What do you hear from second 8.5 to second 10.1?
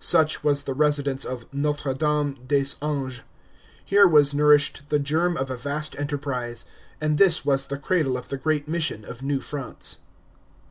mission of New France.